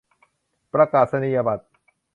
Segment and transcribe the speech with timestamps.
[0.73, 1.65] ประกาศนียบัตร